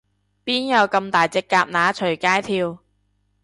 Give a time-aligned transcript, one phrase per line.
[0.43, 2.79] 邊有噉大隻蛤乸隨街跳